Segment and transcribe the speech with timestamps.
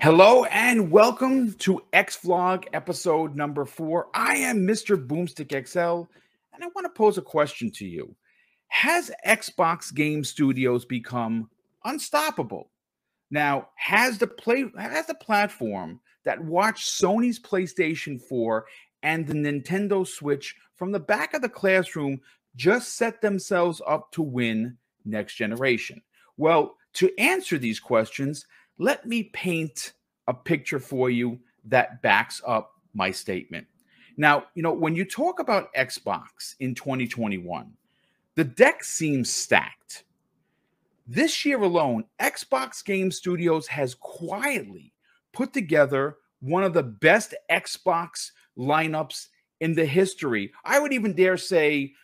[0.00, 4.06] Hello and welcome to X Vlog episode number four.
[4.14, 4.96] I am Mr.
[4.96, 6.08] Boomstick XL,
[6.54, 8.16] and I want to pose a question to you.
[8.68, 11.50] Has Xbox Game Studios become
[11.84, 12.70] unstoppable?
[13.30, 18.64] Now, has the play has the platform that watched Sony's PlayStation 4
[19.02, 22.20] and the Nintendo Switch from the back of the classroom
[22.56, 26.02] just set themselves up to win next generation?
[26.36, 28.46] Well, to answer these questions,
[28.78, 29.92] let me paint
[30.26, 33.66] a picture for you that backs up my statement.
[34.16, 37.72] Now, you know, when you talk about Xbox in 2021,
[38.34, 40.04] the deck seems stacked.
[41.10, 44.92] This year alone, Xbox Game Studios has quietly
[45.32, 49.28] put together one of the best Xbox lineups
[49.60, 50.52] in the history.
[50.66, 51.94] I would even dare say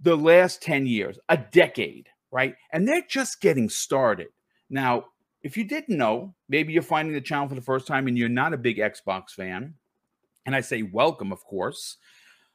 [0.00, 2.54] the last 10 years, a decade, right?
[2.72, 4.28] And they're just getting started.
[4.70, 5.04] Now,
[5.42, 8.30] if you didn't know, maybe you're finding the channel for the first time and you're
[8.30, 9.74] not a big Xbox fan,
[10.46, 11.98] and I say welcome, of course.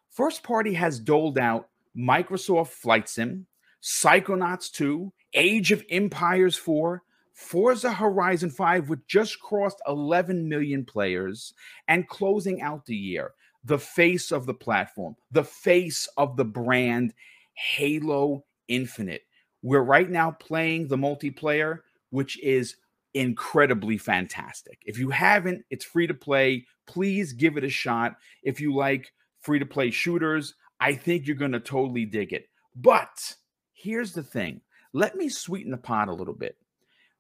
[0.10, 3.46] First Party has doled out Microsoft Flight Sim,
[3.84, 7.04] Psychonauts 2, Age of Empires 4,
[7.34, 11.54] Forza Horizon 5, which just crossed 11 million players,
[11.88, 13.32] and closing out the year,
[13.64, 17.14] the face of the platform, the face of the brand,
[17.54, 19.24] Halo Infinite.
[19.62, 21.80] We're right now playing the multiplayer
[22.14, 22.76] which is
[23.16, 24.84] incredibly fantastic.
[24.86, 26.68] If you haven't, it's free to play.
[26.86, 28.18] Please give it a shot.
[28.44, 32.46] If you like free to play shooters, I think you're going to totally dig it.
[32.76, 33.34] But
[33.74, 34.62] here's the thing
[34.94, 36.56] let me sweeten the pot a little bit.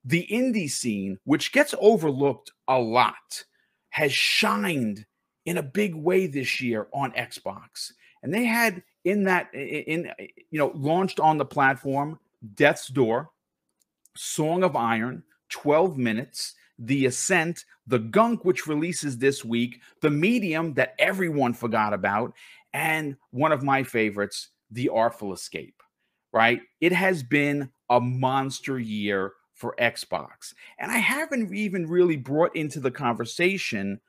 [0.05, 3.43] The indie scene, which gets overlooked a lot,
[3.89, 5.05] has shined
[5.45, 7.91] in a big way this year on Xbox.
[8.21, 12.19] And they had in that, in, you know, launched on the platform
[12.55, 13.29] Death's Door,
[14.15, 20.73] Song of Iron, 12 minutes, The Ascent, The Gunk, which releases this week, The Medium,
[20.75, 22.33] that everyone forgot about,
[22.73, 25.82] and one of my favorites, The Artful Escape,
[26.33, 26.61] right?
[26.81, 30.53] It has been a monster year for Xbox.
[30.79, 34.01] And I haven't even really brought into the conversation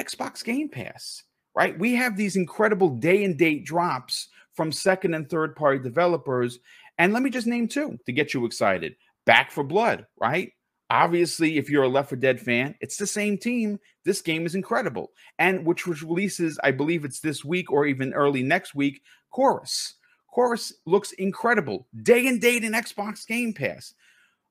[0.00, 1.22] Xbox Game Pass,
[1.54, 1.78] right?
[1.78, 6.58] We have these incredible day and date drops from second and third party developers.
[6.98, 10.50] And let me just name two to get you excited Back 4 Blood, right?
[10.90, 13.78] Obviously, if you're a Left 4 Dead fan, it's the same team.
[14.04, 15.12] This game is incredible.
[15.38, 19.94] And which, which releases, I believe it's this week or even early next week, Chorus.
[20.34, 21.86] Chorus looks incredible.
[22.02, 23.94] Day and date in Xbox Game Pass.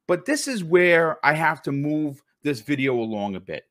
[0.08, 3.66] But this is where I have to move this video along a bit.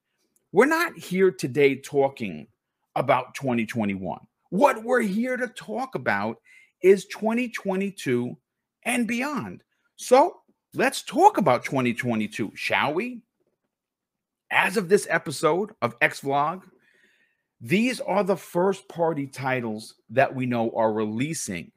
[0.53, 2.49] We're not here today talking
[2.97, 4.21] about 2021.
[4.51, 6.37] What we're here to talk about
[6.83, 8.37] is 2022
[8.83, 9.63] and beyond.
[9.97, 10.41] So
[10.75, 13.23] let's talk about 2022, shall we?
[14.51, 16.65] As of this episode of X Vlog,
[17.59, 21.73] these are the first party titles that we know are releasing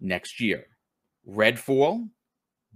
[0.00, 0.66] next year
[1.28, 2.08] Redfall,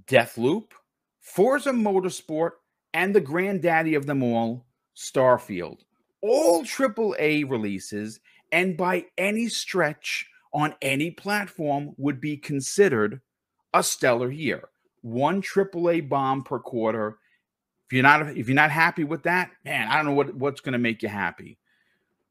[0.06, 0.72] Deathloop,
[1.20, 2.52] Forza Motorsport,
[2.92, 4.66] and the granddaddy of them all,
[4.96, 5.80] Starfield.
[6.20, 13.20] All AAA releases, and by any stretch on any platform would be considered
[13.74, 14.68] a stellar year
[15.02, 17.18] one AAA bomb per quarter.
[17.86, 20.60] If you're not if you're not happy with that, man, I don't know what, what's
[20.60, 21.58] going to make you happy.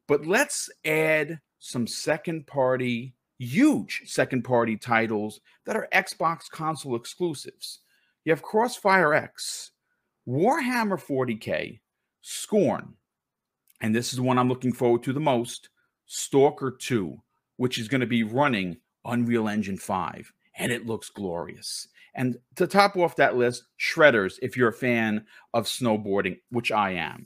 [0.08, 3.14] But let's add some second party,
[3.46, 7.80] huge second party titles that are Xbox console exclusives.
[8.24, 9.72] You have Crossfire X,
[10.28, 11.80] Warhammer 40K,
[12.22, 12.94] Scorn,
[13.82, 15.70] and this is the one I'm looking forward to the most
[16.06, 17.18] Stalker 2,
[17.58, 21.88] which is going to be running Unreal Engine 5, and it looks glorious.
[22.14, 26.92] And to top off that list, shredders, if you're a fan of snowboarding, which I
[26.92, 27.26] am.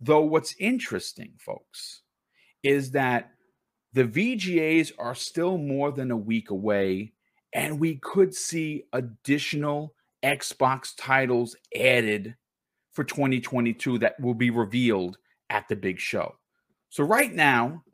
[0.00, 2.02] Though what's interesting, folks,
[2.62, 3.30] is that
[3.96, 7.14] the VGAs are still more than a week away,
[7.54, 12.36] and we could see additional Xbox titles added
[12.92, 15.16] for 2022 that will be revealed
[15.48, 16.34] at the big show.
[16.90, 17.84] So right now,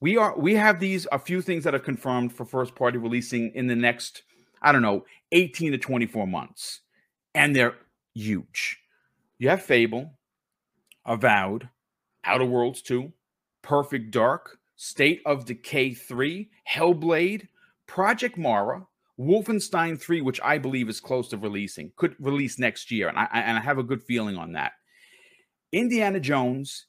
[0.00, 3.52] we are we have these a few things that are confirmed for first party releasing
[3.56, 4.22] in the next
[4.62, 6.80] I don't know, 18 to 24 months.
[7.34, 7.74] And they're
[8.14, 8.78] huge.
[9.38, 10.12] You have Fable,
[11.04, 11.68] Avowed,
[12.24, 13.12] Outer Worlds 2,
[13.64, 17.48] Perfect Dark, State of Decay 3, Hellblade,
[17.86, 18.86] Project Mara,
[19.18, 23.08] Wolfenstein 3, which I believe is close to releasing, could release next year.
[23.08, 24.72] And I, and I have a good feeling on that.
[25.72, 26.86] Indiana Jones,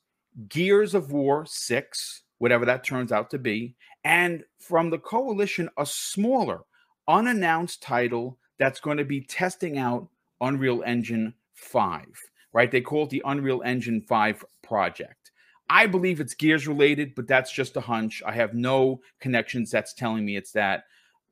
[0.50, 3.78] Gears of War 6, whatever that turns out to be.
[4.04, 6.63] And from the coalition, a smaller,
[7.07, 10.10] unannounced title that's going to be testing out
[10.42, 12.06] Unreal Engine 5,
[12.51, 12.69] right?
[12.69, 15.25] They call it the Unreal Engine 5 project.
[15.69, 18.21] I believe it's Gears related, but that's just a hunch.
[18.25, 20.85] I have no connections that's telling me it's that,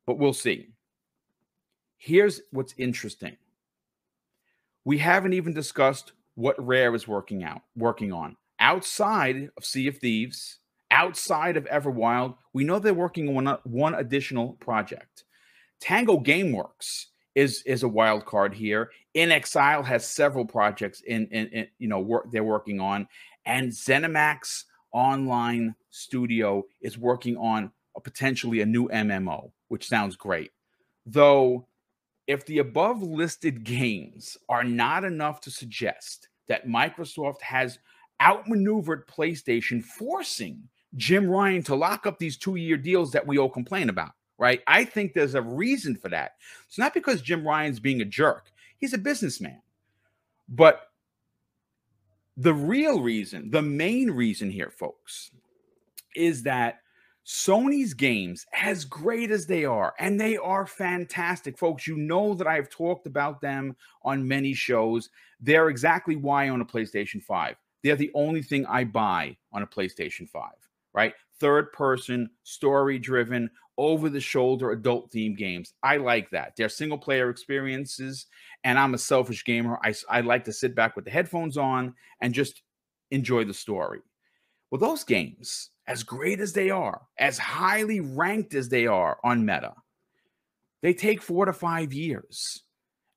[0.06, 0.70] but we'll see.
[1.98, 3.38] Here's what's interesting.
[4.86, 8.36] We haven't even discussed what Rare is working out, working on.
[8.60, 10.60] Outside of Sea of Thieves,
[10.92, 15.24] outside of Everwild, we know they're working on one additional project.
[15.80, 17.06] Tango Gameworks
[17.36, 18.92] is is a wild card here.
[19.16, 23.08] inXile has several projects in, in, in you know work they're working on,
[23.46, 30.52] and ZeniMax Online Studio is working on a, potentially a new MMO, which sounds great.
[31.06, 31.68] Though,
[32.28, 37.80] if the above listed games are not enough to suggest that Microsoft has
[38.22, 43.50] outmaneuvered PlayStation, forcing Jim Ryan to lock up these two year deals that we all
[43.50, 44.62] complain about, right?
[44.68, 46.34] I think there's a reason for that.
[46.68, 49.62] It's not because Jim Ryan's being a jerk, he's a businessman.
[50.48, 50.90] But
[52.38, 55.32] the real reason, the main reason here, folks,
[56.16, 56.80] is that
[57.26, 61.88] Sony's games, as great as they are, and they are fantastic, folks.
[61.88, 65.10] You know that I've talked about them on many shows.
[65.40, 67.56] They're exactly why I own a PlayStation 5.
[67.84, 70.52] They're the only thing I buy on a PlayStation 5
[70.94, 71.14] right?
[71.40, 75.74] Third person, story driven, over the shoulder adult theme games.
[75.82, 76.54] I like that.
[76.56, 78.28] They're single player experiences,
[78.64, 79.80] and I'm a selfish gamer.
[79.84, 82.62] I, I like to sit back with the headphones on and just
[83.12, 84.00] enjoy the story.
[84.70, 89.46] Well, those games, as great as they are, as highly ranked as they are on
[89.46, 89.74] Meta,
[90.82, 92.64] they take four to five years.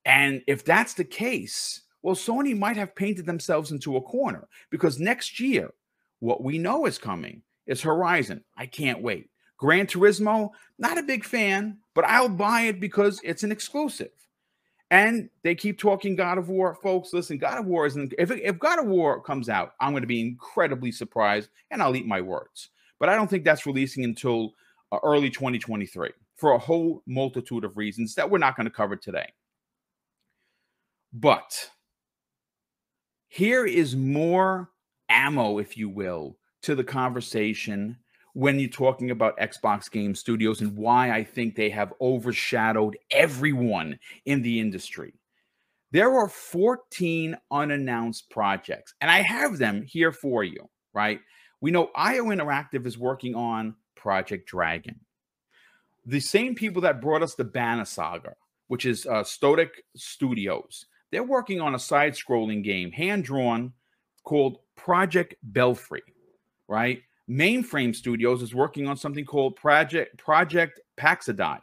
[0.05, 5.01] And if that's the case, well, Sony might have painted themselves into a corner because
[5.01, 5.71] next year,
[6.21, 8.45] what we know is coming is Horizon.
[8.57, 9.31] I can't wait.
[9.59, 14.11] Gran Turismo, not a big fan, but I'll buy it because it's an exclusive.
[14.91, 17.13] And they keep talking God of War, folks.
[17.13, 18.15] Listen, God of War isn't.
[18.19, 21.97] If, if God of War comes out, I'm going to be incredibly surprised, and I'll
[21.97, 22.71] eat my words.
[23.01, 24.53] But I don't think that's releasing until
[24.93, 28.95] uh, early 2023 for a whole multitude of reasons that we're not going to cover
[28.95, 29.33] today.
[31.13, 31.71] But
[33.29, 34.71] here is more
[35.09, 37.97] ammo, if you will, to the conversation
[38.37, 43.99] when you're talking about Xbox Game Studios and why I think they have overshadowed everyone
[44.27, 45.15] in the industry.
[45.91, 51.19] There are 14 unannounced projects, and I have them here for you, right?
[51.63, 55.01] We know IO Interactive is working on Project Dragon.
[56.05, 58.35] The same people that brought us the Banner Saga,
[58.69, 63.73] which is uh, Stoic Studios, they're working on a side scrolling game, hand drawn,
[64.25, 66.03] called Project Belfry
[66.69, 67.03] right?
[67.29, 71.59] Mainframe Studios is working on something called Project Project Paxidai.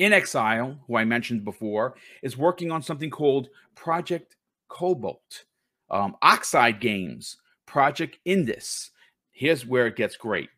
[0.00, 4.36] inXile, who I mentioned before, is working on something called Project
[4.68, 5.44] Cobalt.
[5.90, 7.36] Um, Oxide Games,
[7.66, 8.90] Project Indus.
[9.32, 10.48] Here's where it gets great.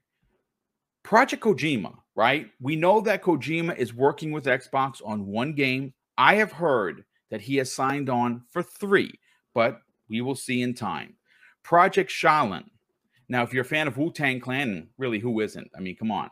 [1.03, 2.50] Project Kojima, right?
[2.61, 5.93] We know that Kojima is working with Xbox on one game.
[6.17, 9.12] I have heard that he has signed on for three,
[9.55, 11.14] but we will see in time.
[11.62, 12.64] Project Shaolin,
[13.33, 15.71] now, if you're a fan of Wu Tang Clan, really, who isn't?
[15.75, 16.29] I mean, come on.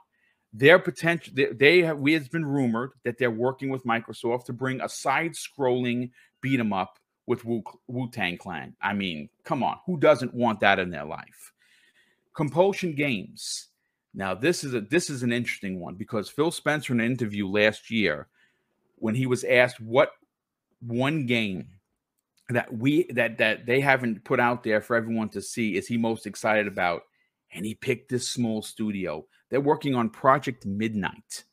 [0.53, 4.83] Their potential, they, have, we has been rumored that they're working with Microsoft to bring
[4.83, 6.11] a side-scrolling
[6.43, 8.77] beat 'em up with Wu Tang Clan.
[8.83, 11.55] I mean, come on, who doesn't want that in their life?
[12.35, 13.69] Compulsion Games.
[14.13, 17.49] Now, this is a this is an interesting one because Phil Spencer in an interview
[17.49, 18.29] last year,
[18.97, 20.13] when he was asked what
[20.81, 21.69] one game
[22.51, 25.97] that we that that they haven't put out there for everyone to see is he
[25.97, 27.03] most excited about
[27.53, 29.27] and he picked this small studio.
[29.51, 31.45] They're working on project midnight.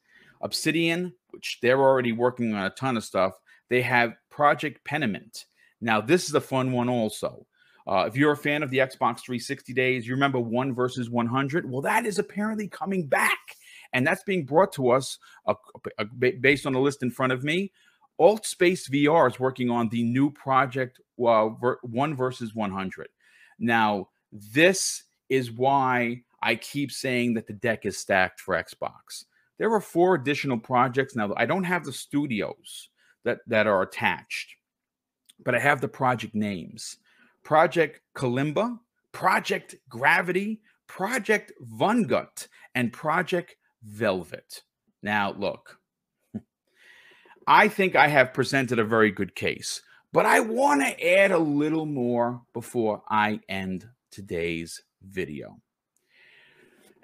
[0.42, 3.34] Obsidian which they're already working on a ton of stuff
[3.70, 5.46] they have project Pentiment
[5.82, 7.46] now this is a fun one also.
[7.88, 11.70] Uh, if you're a fan of the xbox 360 days you remember one versus 100
[11.70, 13.40] well that is apparently coming back
[13.94, 15.56] and that's being brought to us uh,
[16.40, 17.72] based on the list in front of me
[18.20, 21.46] Alt Space VR is working on the new project uh,
[21.84, 23.08] One versus 100.
[23.60, 29.26] Now, this is why I keep saying that the deck is stacked for Xbox.
[29.58, 31.34] There are four additional projects now.
[31.36, 32.90] I don't have the studios
[33.24, 34.56] that that are attached,
[35.44, 36.98] but I have the project names:
[37.44, 38.80] Project Kalimba,
[39.12, 44.62] Project Gravity, Project Vungut, and Project Velvet.
[45.02, 45.77] Now, look,
[47.48, 51.38] I think I have presented a very good case, but I want to add a
[51.38, 55.58] little more before I end today's video.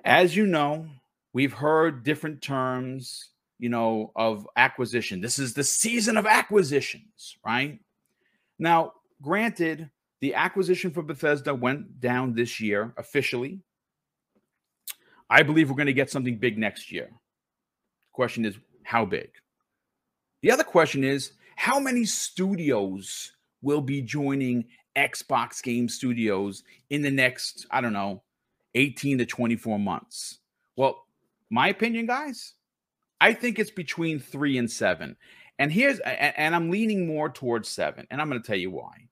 [0.04, 0.88] As you know,
[1.32, 5.22] we've heard different terms, you know, of acquisition.
[5.22, 7.80] This is the season of acquisitions, right?
[8.60, 13.62] Now, granted, the acquisition for Bethesda went down this year officially.
[15.30, 17.10] I believe we're going to get something big next year.
[18.12, 19.30] Question is, how big?
[20.44, 23.32] The other question is, how many studios
[23.62, 28.24] will be joining Xbox Game Studios in the next, I don't know,
[28.76, 30.40] 18 to 24 months?
[30.76, 31.06] Well,
[31.50, 32.56] my opinion, guys,
[33.22, 35.16] I think it's between three and seven.
[35.58, 38.06] And here's, and I'm leaning more towards seven.
[38.12, 39.08] And I'm going to tell you why.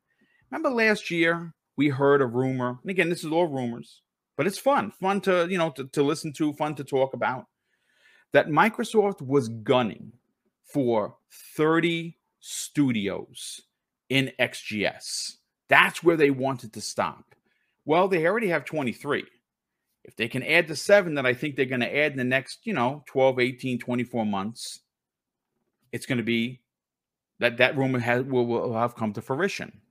[0.50, 2.80] Remember last year, we heard a rumor.
[2.82, 4.02] And again, this is all rumors,
[4.36, 7.46] but it's fun, fun to, you know, to, to listen to, fun to talk about.
[8.34, 10.12] That Microsoft was gunning
[10.64, 11.18] for
[11.56, 13.62] 30 studios
[14.10, 15.36] in XGS.
[15.70, 17.36] That's where they wanted to stop.
[17.86, 19.24] Well, they already have 23.
[20.04, 22.24] If they can add the seven that I think they're going to add in the
[22.24, 24.80] next, you know, 12, 18, 24 months,
[25.92, 26.62] it's going to be
[27.40, 29.82] that that rumor has, will, will have come to fruition.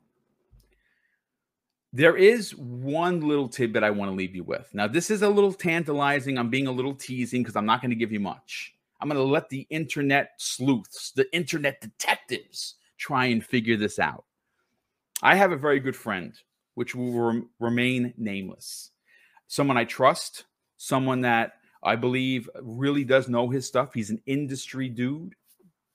[1.92, 4.68] There is one little tidbit I want to leave you with.
[4.72, 6.38] Now, this is a little tantalizing.
[6.38, 8.74] I'm being a little teasing because I'm not going to give you much.
[9.00, 14.24] I'm going to let the internet sleuths, the internet detectives, try and figure this out.
[15.22, 16.34] I have a very good friend,
[16.74, 18.90] which will rem- remain nameless.
[19.48, 20.44] Someone I trust,
[20.76, 23.94] someone that I believe really does know his stuff.
[23.94, 25.34] He's an industry dude,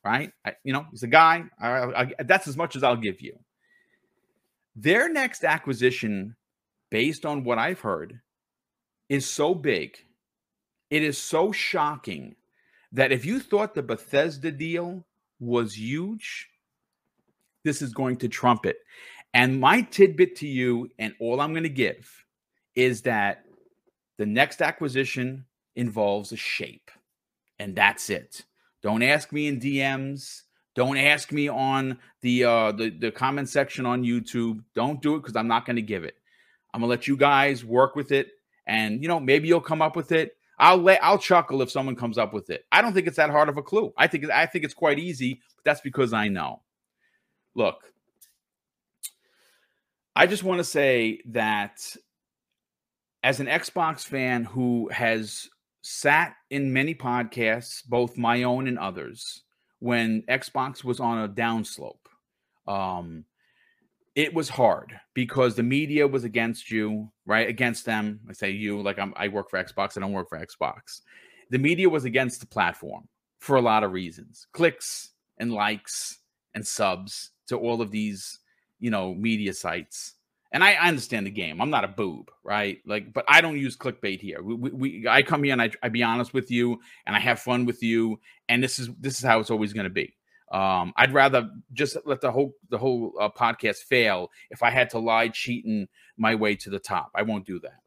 [0.03, 0.31] right?
[0.43, 1.43] I, you know, he's a guy.
[1.59, 3.37] I, I, that's as much as I'll give you.
[4.75, 6.35] Their next acquisition,
[6.89, 8.19] based on what I've heard,
[9.09, 9.97] is so big.
[10.89, 12.35] It is so shocking
[12.95, 15.05] that if you thought the Bethesda deal
[15.39, 16.47] was huge,
[17.63, 18.77] this is going to trump it.
[19.33, 22.09] And my tidbit to you, and all I'm going to give,
[22.73, 23.43] is that
[24.17, 26.89] the next acquisition involves a shape,
[27.59, 28.45] and that's it.
[28.81, 30.43] Don't ask me in DMs.
[30.73, 34.63] Don't ask me on the uh, the the comment section on YouTube.
[34.73, 36.15] Don't do it because I'm not going to give it.
[36.73, 38.27] I'm gonna let you guys work with it,
[38.67, 40.34] and you know maybe you'll come up with it.
[40.57, 42.65] I'll let I'll chuckle if someone comes up with it.
[42.71, 43.93] I don't think it's that hard of a clue.
[43.97, 46.61] I think I think it's quite easy, but that's because I know.
[47.55, 47.77] Look,
[50.15, 51.95] I just want to say that
[53.23, 55.49] as an Xbox fan who has
[55.81, 59.43] sat in many podcasts, both my own and others,
[59.79, 61.97] when Xbox was on a downslope,
[62.67, 63.25] um,
[64.15, 67.49] it was hard because the media was against you, right?
[67.49, 68.21] Against them.
[68.29, 69.97] I say you, like I'm, I work for Xbox.
[69.97, 71.01] I don't work for Xbox.
[71.51, 73.07] The media was against the platform
[73.39, 76.19] for a lot of reasons clicks and likes
[76.55, 78.39] and subs to all of these,
[78.79, 80.13] you know, media sites.
[80.51, 81.61] And I, I understand the game.
[81.61, 82.77] I'm not a boob, right?
[82.85, 84.41] Like, but I don't use clickbait here.
[84.41, 87.19] We, we, we I come here and I, I be honest with you, and I
[87.19, 90.15] have fun with you, and this is this is how it's always going to be.
[90.51, 94.89] Um, I'd rather just let the whole the whole uh, podcast fail if I had
[94.91, 95.87] to lie, cheating
[96.17, 97.11] my way to the top.
[97.15, 97.79] I won't do that.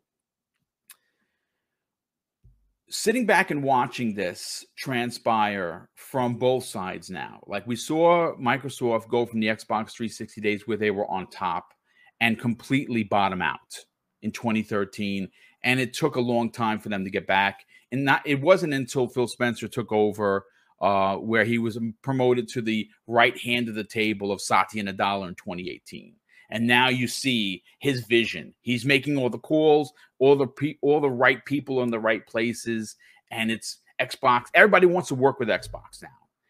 [2.90, 9.26] Sitting back and watching this transpire from both sides now, like we saw Microsoft go
[9.26, 11.74] from the Xbox 360 days where they were on top
[12.20, 13.84] and completely bottom out
[14.22, 15.28] in 2013,
[15.62, 17.64] and it took a long time for them to get back.
[17.92, 20.46] And not it wasn't until Phil Spencer took over
[20.80, 25.28] uh, where he was promoted to the right hand of the table of Satya Nadella
[25.28, 26.14] in 2018.
[26.50, 28.54] And now you see his vision.
[28.62, 32.26] He's making all the calls, all the pe- all the right people in the right
[32.26, 32.96] places,
[33.30, 34.46] and it's Xbox.
[34.54, 36.08] Everybody wants to work with Xbox now.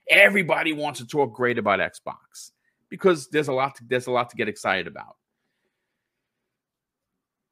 [0.08, 2.52] Everybody wants to talk great about Xbox
[2.88, 5.16] because there's a lot to, there's a lot to get excited about.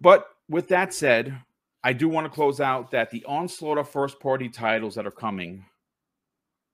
[0.00, 1.37] But with that said,
[1.83, 5.11] I do want to close out that the onslaught of first party titles that are
[5.11, 5.64] coming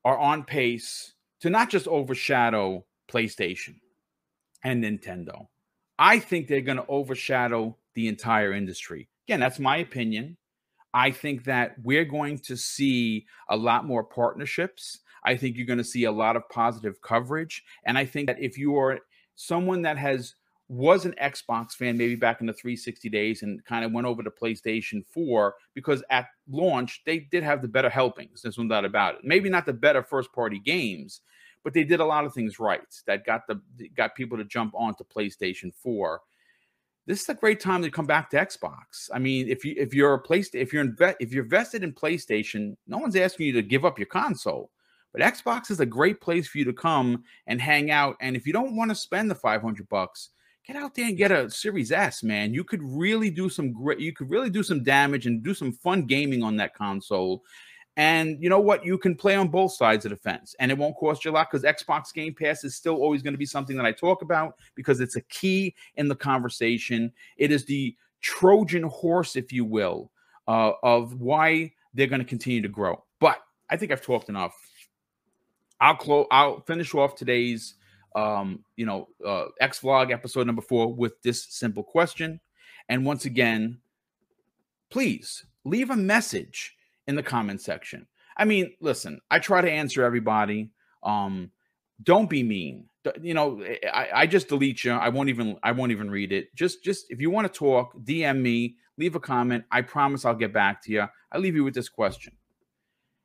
[0.05, 3.77] are on pace to not just overshadow PlayStation
[4.65, 5.47] and Nintendo.
[5.99, 9.09] I think they're going to overshadow the entire industry.
[9.27, 10.37] Again, that's my opinion.
[10.95, 15.01] I think that we're going to see a lot more partnerships.
[15.25, 17.63] I think you're going to see a lot of positive coverage.
[17.87, 18.99] And I think that if you are
[19.35, 20.35] someone that has
[20.73, 24.23] was an Xbox fan maybe back in the 360 days and kind of went over
[24.23, 28.41] to PlayStation 4 because at launch they did have the better helpings.
[28.41, 29.21] There's no doubt about it.
[29.23, 31.21] Maybe not the better first party games,
[31.63, 33.61] but they did a lot of things right that got the
[33.95, 36.23] got people to jump onto PlayStation 4.
[37.07, 39.11] This is a great time to come back to Xbox.
[39.13, 41.93] I mean, if you if you're a place if you're inve- if you're vested in
[41.93, 44.71] PlayStation, no one's asking you to give up your console.
[45.13, 48.17] But Xbox is a great place for you to come and hang out.
[48.23, 50.31] And if you don't want to spend the 500 bucks,
[50.67, 52.55] get out there and get a Series S, man.
[52.55, 55.73] You could really do some great, you could really do some damage and do some
[55.73, 57.43] fun gaming on that console.
[57.97, 58.87] And you know what?
[58.87, 61.33] You can play on both sides of the fence, and it won't cost you a
[61.33, 64.23] lot because Xbox Game Pass is still always going to be something that I talk
[64.23, 67.13] about because it's a key in the conversation.
[67.37, 70.11] It is the Trojan horse, if you will,
[70.49, 73.05] uh, of why they're going to continue to grow.
[73.21, 74.55] But I think I've talked enough.
[75.79, 76.27] I'll close.
[76.31, 77.75] I'll finish off today's,
[78.17, 82.41] um, you know, uh, X Vlog episode number four with this simple question.
[82.89, 83.79] And once again,
[84.91, 86.77] please leave a message
[87.07, 88.07] in the comment section.
[88.37, 90.71] I mean, listen, I try to answer everybody.
[91.03, 91.51] Um,
[92.03, 92.89] don't be mean.
[93.21, 94.93] You know, I, I just delete you.
[94.93, 96.55] I won't even I won't even read it.
[96.55, 99.65] Just just if you want to talk, DM me, leave a comment.
[99.71, 101.07] I promise I'll get back to you.
[101.33, 102.35] I leave you with this question.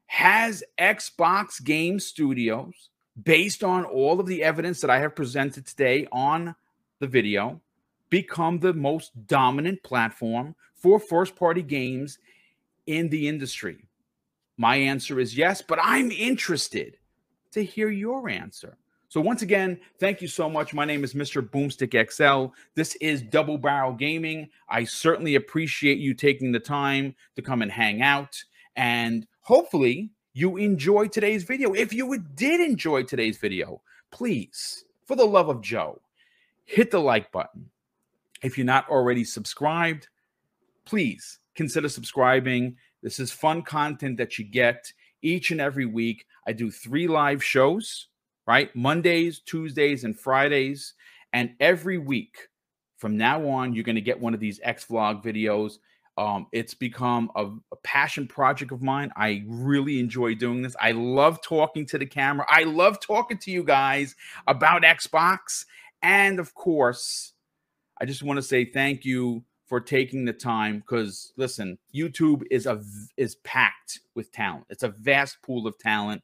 [0.08, 2.89] Has Xbox Game Studios,
[3.24, 6.55] based on all of the evidence that I have presented today on
[7.00, 7.62] the video,
[8.09, 12.19] become the most dominant platform for first party games
[12.86, 13.88] in the industry?
[14.57, 16.97] My answer is yes, but I'm interested
[17.51, 18.77] to hear your answer.
[19.09, 20.74] So, once again, thank you so much.
[20.74, 21.41] My name is Mr.
[21.41, 22.53] Boomstick XL.
[22.75, 24.50] This is Double Barrel Gaming.
[24.67, 28.36] I certainly appreciate you taking the time to come and hang out.
[28.75, 31.74] And hopefully, you enjoyed today's video.
[31.74, 36.00] If you did enjoy today's video, please, for the love of Joe,
[36.63, 37.72] hit the like button.
[38.44, 40.10] If you're not already subscribed,
[40.86, 42.75] please consider subscribing.
[43.01, 46.24] This is fun content that you get each and every week.
[46.46, 48.10] I do three live shows,
[48.46, 48.74] right?
[48.75, 50.94] Mondays, Tuesdays, and Fridays.
[51.34, 52.50] And every week
[52.98, 55.79] from now on, you're going to get one of these X Vlog videos.
[56.17, 59.12] Um, it's become a, a, passion project of mine.
[59.15, 60.75] I really enjoy doing this.
[60.81, 62.45] I love talking to the camera.
[62.50, 64.15] I love talking to you guys
[64.47, 65.65] about Xbox.
[66.01, 67.33] And of course,
[68.01, 72.65] I just want to say thank you for taking the time because listen, YouTube is
[72.65, 72.82] a
[73.17, 74.65] is packed with talent.
[74.69, 76.23] It's a vast pool of talent.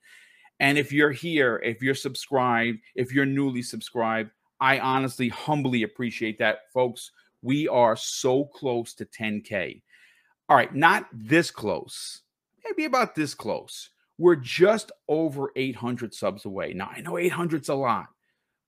[0.60, 6.40] And if you're here, if you're subscribed, if you're newly subscribed, I honestly humbly appreciate
[6.40, 7.12] that, folks.
[7.44, 9.82] We are so close to 10K.
[10.50, 12.22] All right, not this close,
[12.66, 13.90] maybe about this close.
[14.18, 16.74] We're just over 800 subs away.
[16.74, 18.08] Now, I know 800's a lot,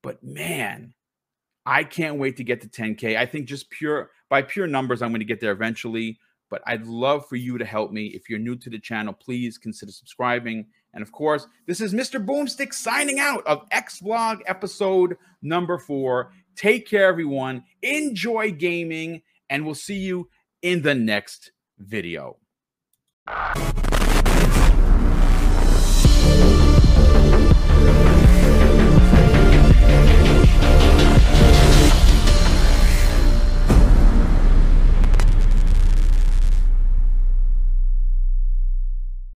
[0.04, 0.94] but man,
[1.66, 3.18] I can't wait to get to 10K.
[3.18, 6.20] I think just pure by pure numbers, I'm going to get there eventually.
[6.50, 8.08] But I'd love for you to help me.
[8.08, 10.68] If you're new to the channel, please consider subscribing.
[10.94, 12.24] And of course, this is Mr.
[12.24, 16.32] Boomstick signing out of X Vlog episode number four.
[16.56, 17.64] Take care, everyone.
[17.82, 20.30] Enjoy gaming, and we'll see you
[20.62, 22.38] in the next video.